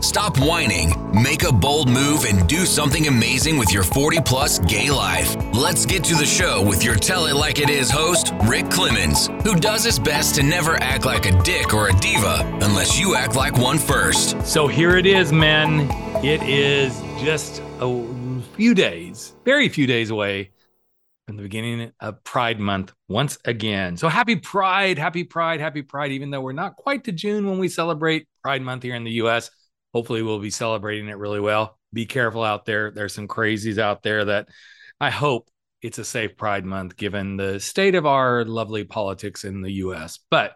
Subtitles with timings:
[0.00, 4.90] stop whining, make a bold move, and do something amazing with your 40 plus gay
[4.90, 5.36] life.
[5.52, 9.28] Let's get to the show with your Tell It Like It Is host, Rick Clemons,
[9.42, 13.14] who does his best to never act like a dick or a diva unless you
[13.14, 14.40] act like one first.
[14.46, 15.90] So here it is, men.
[16.24, 20.50] It is just a few days, very few days away
[21.28, 23.98] from the beginning of Pride Month once again.
[23.98, 27.58] So happy Pride, happy Pride, happy Pride, even though we're not quite to June when
[27.58, 29.50] we celebrate Pride Month here in the US.
[29.98, 31.76] Hopefully, we'll be celebrating it really well.
[31.92, 32.92] Be careful out there.
[32.92, 34.48] There's some crazies out there that
[35.00, 35.50] I hope
[35.82, 40.20] it's a safe Pride Month given the state of our lovely politics in the US.
[40.30, 40.54] But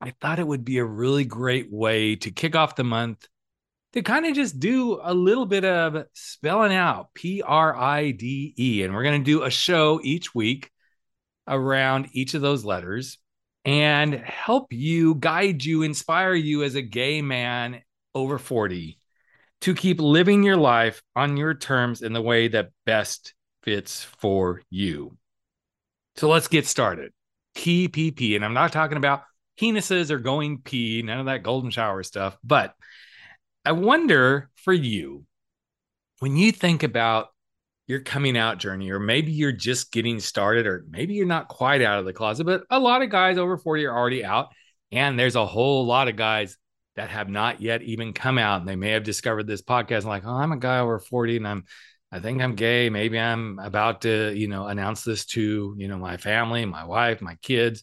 [0.00, 3.28] I thought it would be a really great way to kick off the month
[3.92, 8.54] to kind of just do a little bit of spelling out P R I D
[8.58, 8.82] E.
[8.82, 10.68] And we're going to do a show each week
[11.46, 13.18] around each of those letters
[13.64, 17.80] and help you, guide you, inspire you as a gay man
[18.14, 18.98] over 40
[19.62, 24.62] to keep living your life on your terms in the way that best fits for
[24.70, 25.16] you.
[26.16, 27.12] So let's get started.
[27.56, 28.36] TPP.
[28.36, 29.22] And I'm not talking about
[29.60, 32.74] penises or going pee, none of that golden shower stuff, but
[33.64, 35.24] I wonder for you,
[36.18, 37.28] when you think about
[37.86, 41.82] your coming out journey, or maybe you're just getting started, or maybe you're not quite
[41.82, 44.48] out of the closet, but a lot of guys over 40 are already out.
[44.90, 46.56] And there's a whole lot of guys
[46.96, 48.60] that have not yet even come out.
[48.60, 51.48] And they may have discovered this podcast like, oh, I'm a guy over 40 and
[51.48, 51.64] I'm
[52.14, 52.90] I think I'm gay.
[52.90, 57.20] Maybe I'm about to, you know, announce this to, you know, my family, my wife,
[57.20, 57.82] my kids.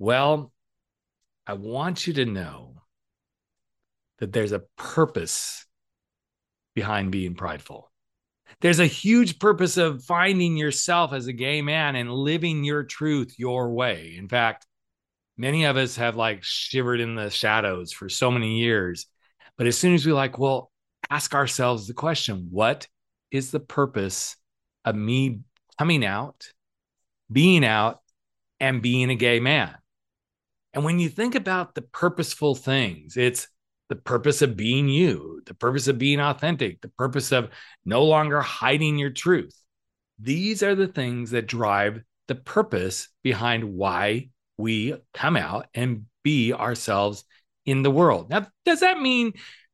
[0.00, 0.52] Well,
[1.46, 2.82] I want you to know
[4.18, 5.64] that there's a purpose
[6.74, 7.92] behind being prideful.
[8.60, 13.34] There's a huge purpose of finding yourself as a gay man and living your truth
[13.38, 14.16] your way.
[14.18, 14.66] In fact,
[15.36, 19.06] many of us have like shivered in the shadows for so many years.
[19.56, 20.70] But as soon as we like, well,
[21.10, 22.88] ask ourselves the question, what
[23.30, 24.36] is the purpose
[24.84, 25.40] of me
[25.78, 26.46] coming out,
[27.30, 28.00] being out,
[28.60, 29.74] and being a gay man?
[30.74, 33.48] And when you think about the purposeful things, it's
[33.88, 37.50] the purpose of being you, the purpose of being authentic, the purpose of
[37.84, 39.54] no longer hiding your truth.
[40.18, 46.52] These are the things that drive the purpose behind why we come out and be
[46.52, 47.24] ourselves
[47.64, 48.30] in the world.
[48.30, 49.32] Now, does that mean,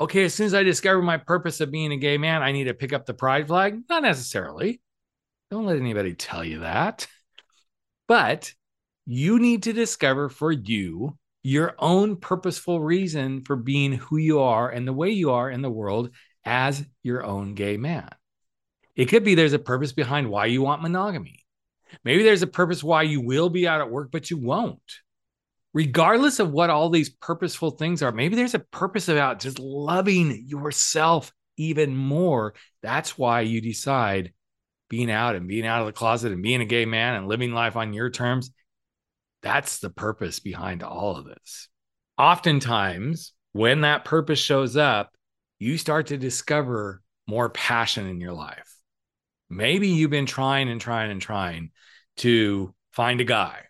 [0.00, 2.64] okay, as soon as I discover my purpose of being a gay man, I need
[2.64, 3.80] to pick up the pride flag?
[3.88, 4.80] Not necessarily.
[5.50, 7.06] Don't let anybody tell you that.
[8.06, 8.52] But
[9.06, 14.68] you need to discover for you your own purposeful reason for being who you are
[14.68, 16.10] and the way you are in the world
[16.44, 18.08] as your own gay man.
[18.94, 21.39] It could be there's a purpose behind why you want monogamy.
[22.04, 24.80] Maybe there's a purpose why you will be out at work, but you won't.
[25.72, 30.44] Regardless of what all these purposeful things are, maybe there's a purpose about just loving
[30.46, 32.54] yourself even more.
[32.82, 34.32] That's why you decide
[34.88, 37.52] being out and being out of the closet and being a gay man and living
[37.52, 38.50] life on your terms
[39.42, 41.68] that's the purpose behind all of this.
[42.18, 45.12] Oftentimes, when that purpose shows up,
[45.58, 48.74] you start to discover more passion in your life.
[49.50, 51.72] Maybe you've been trying and trying and trying
[52.18, 53.64] to find a guy.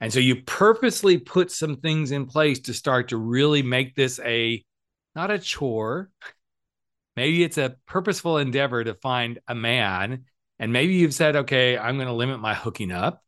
[0.00, 4.18] And so you purposely put some things in place to start to really make this
[4.20, 4.64] a
[5.14, 6.10] not a chore.
[7.16, 10.24] Maybe it's a purposeful endeavor to find a man.
[10.58, 13.22] And maybe you've said, okay, I'm going to limit my hooking up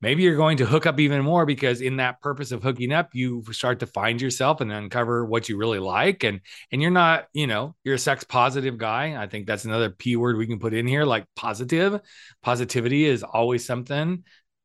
[0.00, 3.10] maybe you're going to hook up even more because in that purpose of hooking up
[3.12, 6.24] you start to find yourself and uncover what you really like.
[6.24, 6.40] And
[6.72, 9.20] and you're not you know you're a sex positive guy.
[9.20, 12.00] I think that's another p word we can put in here like positive.
[12.42, 14.24] Positivity is always something.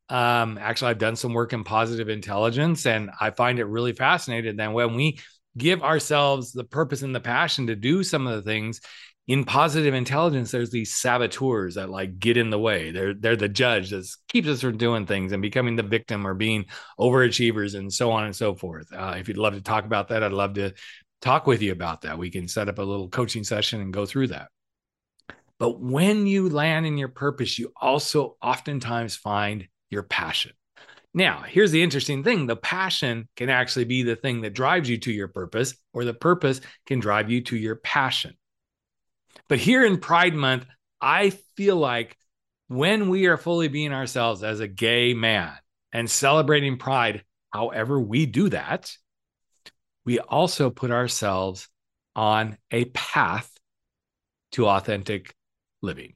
[0.09, 4.57] Um actually i've done some work in positive intelligence and i find it really fascinating
[4.57, 5.17] that when we
[5.57, 8.81] give ourselves the purpose and the passion to do some of the things
[9.27, 12.91] in positive intelligence, there's these saboteurs that like get in the way.
[12.91, 16.35] They're they're the judge that keeps us from doing things and becoming the victim or
[16.35, 16.65] being
[16.99, 18.87] overachievers and so on and so forth.
[18.93, 20.73] Uh, if you'd love to talk about that, I'd love to
[21.21, 22.19] talk with you about that.
[22.19, 24.49] We can set up a little coaching session and go through that.
[25.57, 30.51] But when you land in your purpose, you also oftentimes find your passion.
[31.15, 34.97] Now, here's the interesting thing the passion can actually be the thing that drives you
[34.99, 38.35] to your purpose, or the purpose can drive you to your passion.
[39.47, 40.65] But here in Pride Month,
[40.99, 42.17] I feel like
[42.67, 45.53] when we are fully being ourselves as a gay man
[45.93, 48.91] and celebrating pride, however we do that,
[50.03, 51.67] we also put ourselves
[52.15, 53.51] on a path
[54.53, 55.33] to authentic
[55.81, 56.13] living,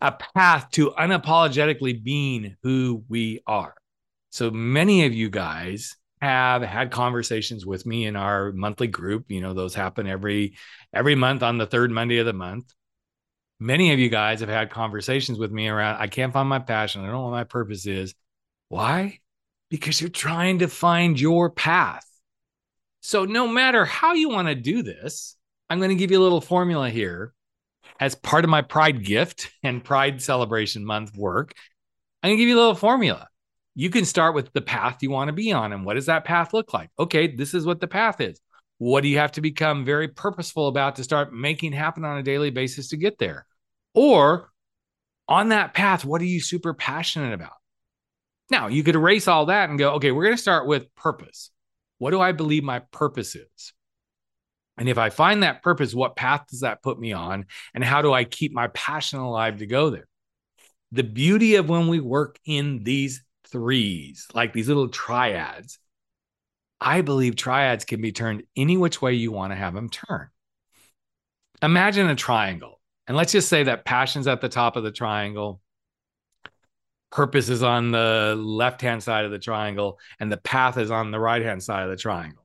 [0.00, 3.74] a path to unapologetically being who we are.
[4.30, 9.24] So many of you guys have had conversations with me in our monthly group.
[9.28, 10.54] You know, those happen every
[10.94, 12.72] every month on the third Monday of the month.
[13.58, 17.02] Many of you guys have had conversations with me around I can't find my passion.
[17.02, 18.14] I don't know what my purpose is.
[18.68, 19.18] Why?
[19.68, 22.06] Because you're trying to find your path.
[23.00, 25.36] So no matter how you want to do this,
[25.68, 27.34] I'm going to give you a little formula here
[27.98, 31.52] as part of my pride gift and pride celebration month work.
[32.22, 33.26] I'm going to give you a little formula
[33.74, 35.72] you can start with the path you want to be on.
[35.72, 36.90] And what does that path look like?
[36.98, 38.40] Okay, this is what the path is.
[38.78, 42.22] What do you have to become very purposeful about to start making happen on a
[42.22, 43.46] daily basis to get there?
[43.94, 44.50] Or
[45.28, 47.52] on that path, what are you super passionate about?
[48.50, 51.50] Now, you could erase all that and go, okay, we're going to start with purpose.
[51.98, 53.72] What do I believe my purpose is?
[54.76, 57.46] And if I find that purpose, what path does that put me on?
[57.74, 60.08] And how do I keep my passion alive to go there?
[60.90, 63.22] The beauty of when we work in these
[63.52, 65.78] threes, like these little triads.
[66.80, 70.28] I believe triads can be turned any which way you want to have them turn.
[71.62, 72.80] Imagine a triangle.
[73.06, 75.60] And let's just say that passion's at the top of the triangle,
[77.12, 81.10] purpose is on the left hand side of the triangle, and the path is on
[81.10, 82.41] the right hand side of the triangle.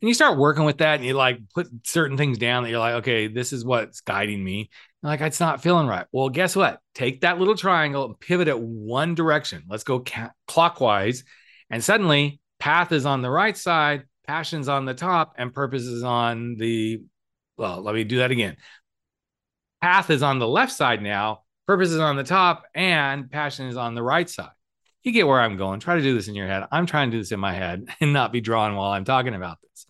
[0.00, 2.78] And you start working with that and you like put certain things down that you're
[2.78, 4.70] like, okay, this is what's guiding me
[5.02, 6.06] like it's not feeling right.
[6.12, 6.80] Well, guess what?
[6.94, 9.64] Take that little triangle and pivot it one direction.
[9.68, 11.24] Let's go ca- clockwise.
[11.70, 16.02] And suddenly, path is on the right side, passion's on the top, and purpose is
[16.02, 17.02] on the,
[17.56, 18.56] well, let me do that again.
[19.80, 23.78] Path is on the left side now, purpose is on the top, and passion is
[23.78, 24.50] on the right side.
[25.02, 25.80] You get where I'm going.
[25.80, 26.64] Try to do this in your head.
[26.70, 29.34] I'm trying to do this in my head and not be drawn while I'm talking
[29.34, 29.86] about this.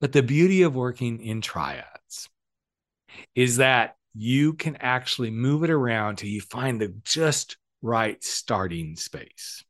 [0.00, 2.28] But the beauty of working in triads
[3.34, 8.96] is that you can actually move it around till you find the just right starting
[8.96, 9.64] space.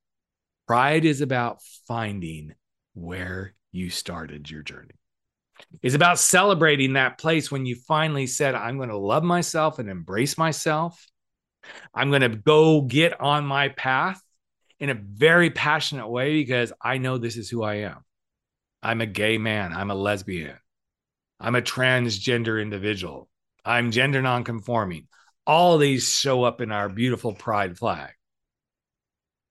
[0.66, 2.54] Pride is about finding
[2.94, 4.94] where you started your journey.
[5.82, 9.88] It's about celebrating that place when you finally said, I'm going to love myself and
[9.88, 11.06] embrace myself.
[11.94, 14.20] I'm going to go get on my path
[14.78, 18.05] in a very passionate way because I know this is who I am.
[18.82, 19.72] I'm a gay man.
[19.72, 20.56] I'm a lesbian.
[21.40, 23.28] I'm a transgender individual.
[23.64, 25.08] I'm gender nonconforming.
[25.46, 28.10] All these show up in our beautiful pride flag.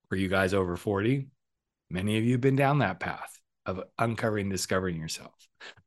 [0.09, 1.27] For you guys over 40,
[1.89, 5.33] many of you have been down that path of uncovering, discovering yourself.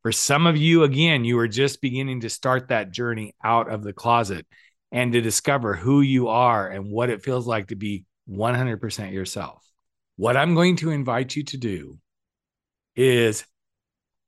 [0.02, 3.82] For some of you, again, you are just beginning to start that journey out of
[3.82, 4.46] the closet
[4.90, 9.64] and to discover who you are and what it feels like to be 100% yourself.
[10.16, 11.98] What I'm going to invite you to do
[12.98, 13.44] is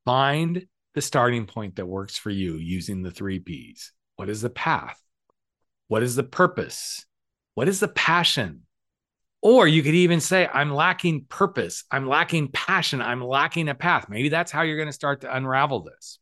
[0.04, 3.92] find the starting point that works for you using the three P's.
[4.16, 4.98] What is the path?
[5.88, 7.04] What is the purpose?
[7.54, 8.62] What is the passion?
[9.42, 11.84] Or you could even say, I'm lacking purpose.
[11.90, 13.02] I'm lacking passion.
[13.02, 14.08] I'm lacking a path.
[14.08, 16.18] Maybe that's how you're going to start to unravel this.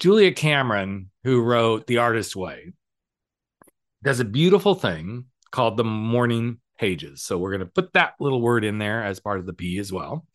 [0.00, 2.72] Julia Cameron, who wrote The Artist's Way,
[4.02, 7.22] does a beautiful thing called the morning pages.
[7.22, 9.78] So we're going to put that little word in there as part of the P
[9.78, 10.26] as well.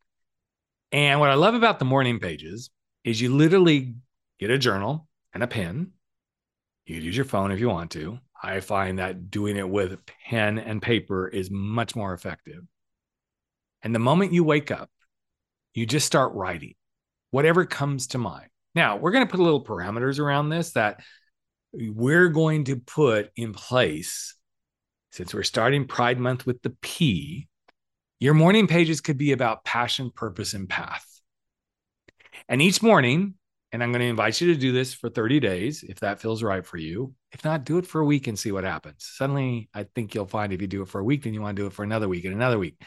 [0.93, 2.69] And what I love about the morning pages
[3.03, 3.95] is you literally
[4.39, 5.91] get a journal and a pen.
[6.85, 8.19] You use your phone if you want to.
[8.43, 12.61] I find that doing it with pen and paper is much more effective.
[13.81, 14.91] And the moment you wake up,
[15.73, 16.75] you just start writing
[17.31, 18.49] whatever comes to mind.
[18.75, 20.99] Now, we're going to put a little parameters around this that
[21.73, 24.35] we're going to put in place
[25.11, 27.47] since we're starting Pride Month with the P.
[28.23, 31.05] Your morning pages could be about passion, purpose, and path.
[32.47, 33.33] And each morning,
[33.73, 36.41] and I'm going to invite you to do this for 30 days if that feels
[36.41, 37.13] right for you.
[37.33, 38.99] If not, do it for a week and see what happens.
[38.99, 41.57] Suddenly, I think you'll find if you do it for a week, then you want
[41.57, 42.81] to do it for another week and another week.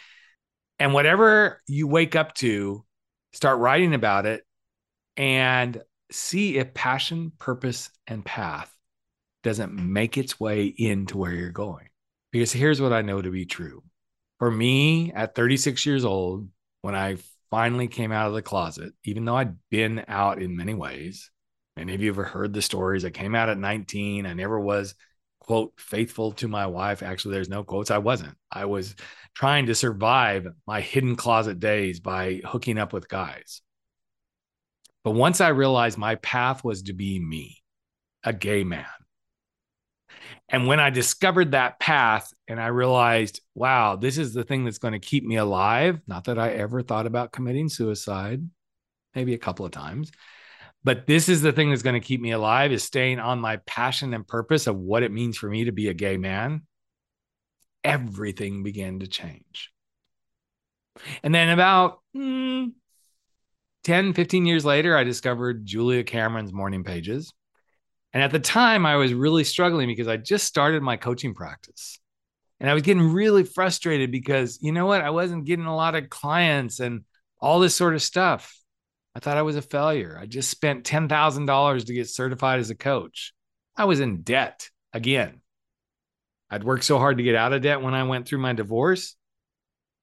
[0.78, 2.86] And whatever you wake up to,
[3.34, 4.42] start writing about it
[5.18, 8.74] and see if passion, purpose, and path
[9.42, 11.88] doesn't make its way into where you're going.
[12.32, 13.82] Because here's what I know to be true.
[14.38, 16.48] For me, at 36 years old,
[16.82, 17.16] when I
[17.50, 21.30] finally came out of the closet, even though I'd been out in many ways.
[21.76, 23.04] Many of you have heard the stories.
[23.04, 24.26] I came out at 19.
[24.26, 24.94] I never was,
[25.40, 27.02] quote, faithful to my wife.
[27.02, 27.90] Actually, there's no quotes.
[27.90, 28.34] I wasn't.
[28.50, 28.94] I was
[29.34, 33.60] trying to survive my hidden closet days by hooking up with guys.
[35.04, 37.62] But once I realized my path was to be me,
[38.24, 38.86] a gay man,
[40.48, 44.78] and when I discovered that path and I realized, wow, this is the thing that's
[44.78, 48.42] going to keep me alive, not that I ever thought about committing suicide.
[49.14, 50.12] maybe a couple of times.
[50.84, 53.56] But this is the thing that's going to keep me alive is staying on my
[53.66, 56.62] passion and purpose of what it means for me to be a gay man.
[57.82, 59.72] Everything began to change.
[61.22, 62.72] And then about mm,
[63.84, 67.32] 10, 15 years later, I discovered Julia Cameron's morning pages.
[68.16, 72.00] And at the time, I was really struggling because I just started my coaching practice.
[72.58, 75.02] And I was getting really frustrated because, you know what?
[75.02, 77.04] I wasn't getting a lot of clients and
[77.42, 78.58] all this sort of stuff.
[79.14, 80.18] I thought I was a failure.
[80.18, 83.34] I just spent $10,000 to get certified as a coach.
[83.76, 85.42] I was in debt again.
[86.48, 89.14] I'd worked so hard to get out of debt when I went through my divorce,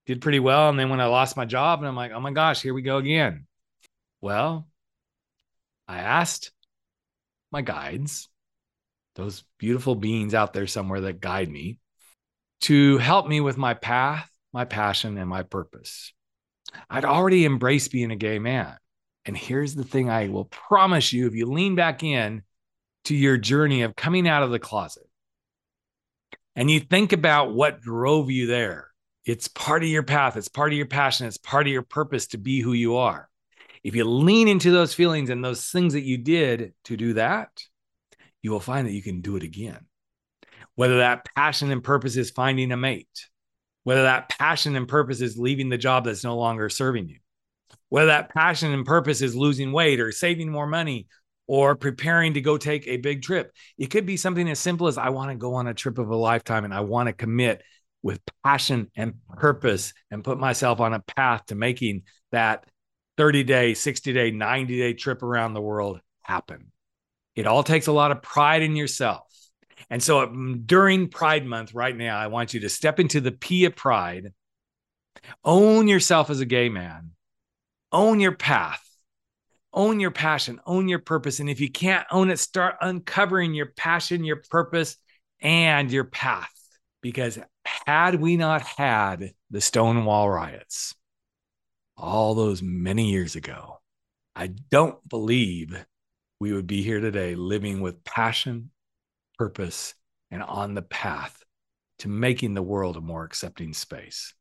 [0.06, 0.68] did pretty well.
[0.68, 2.82] And then when I lost my job, and I'm like, oh my gosh, here we
[2.82, 3.48] go again.
[4.20, 4.68] Well,
[5.88, 6.52] I asked
[7.54, 8.28] my guides,
[9.14, 11.78] those beautiful beings out there somewhere that guide me,
[12.62, 16.12] to help me with my path, my passion, and my purpose.
[16.90, 18.76] I'd already embraced being a gay man.
[19.24, 22.42] And here's the thing I will promise you if you lean back in
[23.04, 25.08] to your journey of coming out of the closet
[26.56, 28.88] and you think about what drove you there,
[29.24, 32.26] it's part of your path, it's part of your passion, it's part of your purpose
[32.28, 33.30] to be who you are.
[33.84, 37.50] If you lean into those feelings and those things that you did to do that,
[38.42, 39.86] you will find that you can do it again
[40.74, 43.28] whether that passion and purpose is finding a mate,
[43.84, 47.18] whether that passion and purpose is leaving the job that's no longer serving you,
[47.88, 51.06] whether that passion and purpose is losing weight or saving more money
[51.46, 53.52] or preparing to go take a big trip.
[53.78, 56.08] It could be something as simple as I want to go on a trip of
[56.08, 57.62] a lifetime and I want to commit
[58.02, 62.64] with passion and purpose and put myself on a path to making that
[63.16, 66.72] 30 day, 60 day, 90 day trip around the world happen.
[67.34, 69.34] It all takes a lot of pride in yourself
[69.90, 73.32] and so um, during Pride Month, right now, I want you to step into the
[73.32, 74.32] P of pride,
[75.44, 77.12] own yourself as a gay man,
[77.92, 78.82] own your path,
[79.72, 81.40] own your passion, own your purpose.
[81.40, 84.96] And if you can't own it, start uncovering your passion, your purpose,
[85.40, 86.50] and your path.
[87.02, 87.38] Because
[87.86, 90.94] had we not had the Stonewall riots
[91.96, 93.80] all those many years ago,
[94.34, 95.84] I don't believe
[96.40, 98.70] we would be here today living with passion
[99.38, 99.94] purpose,
[100.30, 101.42] and on the path
[101.98, 104.34] to making the world a more accepting space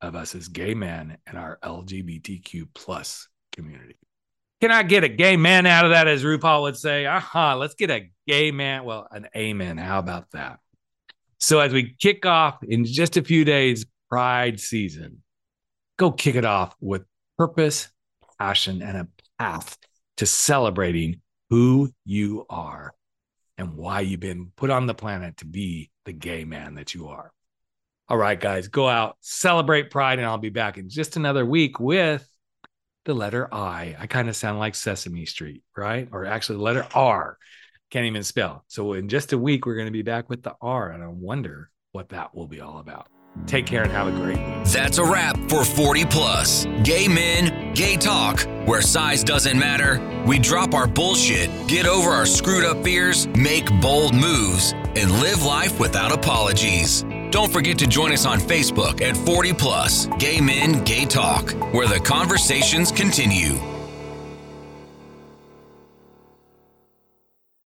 [0.00, 3.96] of us as gay men and our LGBTQ plus community.
[4.60, 7.06] Can I get a gay man out of that, as RuPaul would say?
[7.06, 7.16] Aha,
[7.50, 8.84] uh-huh, let's get a gay man.
[8.84, 9.76] Well, an amen.
[9.76, 10.60] How about that?
[11.38, 15.23] So, as we kick off in just a few days, Pride season,
[15.96, 17.04] go kick it off with
[17.38, 17.88] purpose,
[18.38, 19.08] passion, and a
[19.38, 19.76] path
[20.16, 21.20] to celebrating
[21.50, 22.94] who you are
[23.58, 27.08] and why you've been put on the planet to be the gay man that you
[27.08, 27.32] are.
[28.08, 31.80] All right, guys, go out, celebrate Pride, and I'll be back in just another week
[31.80, 32.28] with
[33.04, 33.96] the letter I.
[33.98, 36.08] I kind of sound like Sesame Street, right?
[36.12, 37.38] Or actually, the letter R.
[37.90, 38.64] Can't even spell.
[38.68, 41.06] So, in just a week, we're going to be back with the R, and I
[41.06, 43.08] wonder what that will be all about.
[43.46, 44.64] Take care and have a great week.
[44.64, 46.66] That's a wrap for 40 Plus.
[46.82, 50.00] Gay men, gay talk, where size doesn't matter.
[50.26, 55.44] We drop our bullshit, get over our screwed up fears, make bold moves, and live
[55.44, 57.04] life without apologies.
[57.30, 61.88] Don't forget to join us on Facebook at 40 Plus Gay Men, Gay Talk, where
[61.88, 63.73] the conversations continue.